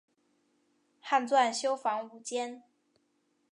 [0.99, 2.63] 汉纂修房五间。